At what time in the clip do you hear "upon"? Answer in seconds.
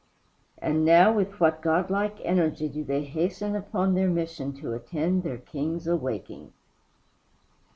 3.55-3.93